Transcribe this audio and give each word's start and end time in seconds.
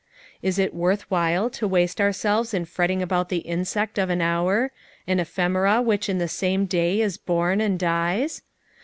Is 0.41 0.57
it 0.57 0.73
worth 0.73 1.11
while 1.11 1.47
to 1.51 1.67
waste 1.67 1.99
ouraclres 1.99 2.57
)□ 1.99 2.57
fretting 2.67 3.03
ab«ut 3.03 3.29
the 3.29 3.45
iDsect 3.47 4.01
uf 4.01 4.09
an 4.09 4.19
hour, 4.19 4.71
an 5.05 5.19
ephemera 5.19 5.79
which 5.83 6.09
in 6.09 6.17
the 6.17 6.27
same 6.27 6.65
da; 6.65 6.99
is 6.99 7.19
born 7.19 7.61
and 7.61 7.77
dies 7.77 8.41